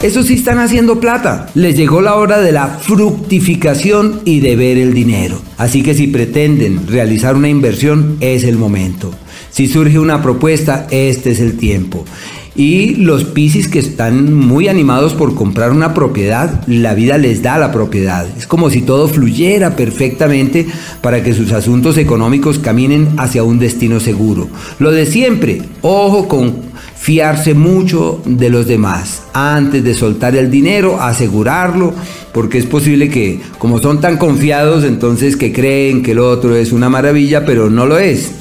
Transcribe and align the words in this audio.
Eso 0.00 0.22
sí 0.22 0.34
están 0.34 0.60
haciendo 0.60 1.00
plata. 1.00 1.48
Les 1.54 1.76
llegó 1.76 2.00
la 2.00 2.14
hora 2.14 2.38
de 2.38 2.52
la 2.52 2.68
fructificación 2.68 4.20
y 4.24 4.38
de 4.38 4.54
ver 4.54 4.78
el 4.78 4.94
dinero. 4.94 5.42
Así 5.56 5.82
que 5.82 5.92
si 5.92 6.06
pretenden 6.06 6.86
realizar 6.86 7.34
una 7.34 7.48
inversión, 7.48 8.16
es 8.20 8.44
el 8.44 8.56
momento. 8.58 9.10
Si 9.50 9.66
surge 9.66 9.98
una 9.98 10.22
propuesta, 10.22 10.86
este 10.92 11.32
es 11.32 11.40
el 11.40 11.56
tiempo. 11.56 12.04
Y 12.54 12.94
los 12.94 13.24
Piscis 13.24 13.66
que 13.66 13.80
están 13.80 14.34
muy 14.34 14.68
animados 14.68 15.14
por 15.14 15.34
comprar 15.34 15.72
una 15.72 15.94
propiedad, 15.94 16.64
la 16.68 16.94
vida 16.94 17.18
les 17.18 17.42
da 17.42 17.58
la 17.58 17.72
propiedad. 17.72 18.26
Es 18.36 18.46
como 18.46 18.70
si 18.70 18.82
todo 18.82 19.08
fluyera 19.08 19.74
perfectamente 19.74 20.66
para 21.00 21.24
que 21.24 21.34
sus 21.34 21.50
asuntos 21.50 21.98
económicos 21.98 22.60
caminen 22.60 23.08
hacia 23.16 23.42
un 23.42 23.58
destino 23.58 23.98
seguro. 23.98 24.48
Lo 24.78 24.92
de 24.92 25.06
siempre, 25.06 25.62
ojo 25.82 26.28
con 26.28 26.67
fiarse 26.98 27.54
mucho 27.54 28.20
de 28.24 28.50
los 28.50 28.66
demás. 28.66 29.22
Antes 29.32 29.84
de 29.84 29.94
soltar 29.94 30.36
el 30.36 30.50
dinero, 30.50 31.00
asegurarlo, 31.00 31.94
porque 32.32 32.58
es 32.58 32.66
posible 32.66 33.08
que, 33.08 33.40
como 33.58 33.78
son 33.78 34.00
tan 34.00 34.16
confiados, 34.16 34.84
entonces 34.84 35.36
que 35.36 35.52
creen 35.52 36.02
que 36.02 36.12
el 36.12 36.18
otro 36.18 36.56
es 36.56 36.72
una 36.72 36.88
maravilla, 36.88 37.46
pero 37.46 37.70
no 37.70 37.86
lo 37.86 37.98
es. 37.98 38.32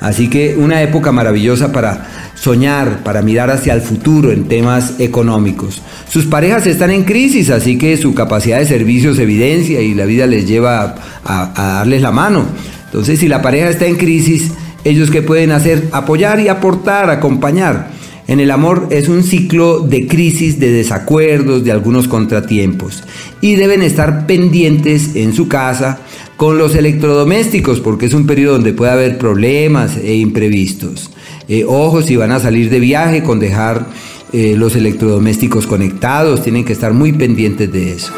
Así 0.00 0.28
que 0.28 0.54
una 0.58 0.82
época 0.82 1.12
maravillosa 1.12 1.72
para 1.72 2.06
soñar, 2.34 3.02
para 3.02 3.22
mirar 3.22 3.50
hacia 3.50 3.72
el 3.72 3.80
futuro 3.80 4.32
en 4.32 4.48
temas 4.48 4.94
económicos. 4.98 5.80
Sus 6.08 6.26
parejas 6.26 6.66
están 6.66 6.90
en 6.90 7.04
crisis, 7.04 7.48
así 7.48 7.78
que 7.78 7.96
su 7.96 8.14
capacidad 8.14 8.58
de 8.58 8.66
servicio 8.66 9.14
se 9.14 9.22
evidencia 9.22 9.80
y 9.80 9.94
la 9.94 10.04
vida 10.04 10.26
les 10.26 10.46
lleva 10.46 10.96
a, 11.24 11.52
darles 11.56 12.02
la 12.02 12.12
mano. 12.12 12.44
Entonces, 12.84 13.18
si 13.18 13.28
la 13.28 13.40
pareja 13.40 13.70
está 13.70 13.86
en 13.86 13.96
crisis, 13.96 14.50
ellos 14.84 15.10
qué 15.10 15.22
pueden 15.22 15.52
hacer? 15.52 15.88
Apoyar 15.90 16.38
y 16.38 16.48
aportar, 16.48 17.08
acompañar. 17.08 17.93
En 18.26 18.40
el 18.40 18.50
amor 18.50 18.88
es 18.90 19.08
un 19.08 19.22
ciclo 19.22 19.80
de 19.80 20.06
crisis, 20.06 20.58
de 20.58 20.70
desacuerdos, 20.70 21.62
de 21.62 21.72
algunos 21.72 22.08
contratiempos. 22.08 23.02
Y 23.40 23.56
deben 23.56 23.82
estar 23.82 24.26
pendientes 24.26 25.14
en 25.14 25.34
su 25.34 25.46
casa 25.46 25.98
con 26.36 26.56
los 26.56 26.74
electrodomésticos, 26.74 27.80
porque 27.80 28.06
es 28.06 28.14
un 28.14 28.26
periodo 28.26 28.54
donde 28.54 28.72
puede 28.72 28.92
haber 28.92 29.18
problemas 29.18 29.98
e 29.98 30.14
imprevistos. 30.14 31.10
Eh, 31.48 31.64
ojo 31.66 32.00
si 32.00 32.16
van 32.16 32.32
a 32.32 32.40
salir 32.40 32.70
de 32.70 32.80
viaje 32.80 33.22
con 33.22 33.38
dejar 33.40 33.86
eh, 34.32 34.54
los 34.56 34.74
electrodomésticos 34.74 35.66
conectados, 35.66 36.42
tienen 36.42 36.64
que 36.64 36.72
estar 36.72 36.94
muy 36.94 37.12
pendientes 37.12 37.70
de 37.70 37.92
eso. 37.92 38.12